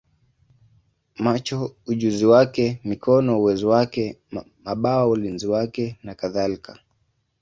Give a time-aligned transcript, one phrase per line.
[1.15, 4.19] macho ujuzi wake, mikono uwezo wake,
[4.63, 6.79] mabawa ulinzi wake, nakadhalika.